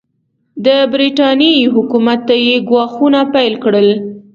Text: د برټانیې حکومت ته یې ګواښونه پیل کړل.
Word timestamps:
د 0.65 0.67
برټانیې 0.91 1.71
حکومت 1.75 2.19
ته 2.27 2.35
یې 2.47 2.55
ګواښونه 2.69 3.19
پیل 3.33 3.53
کړل. 3.63 3.89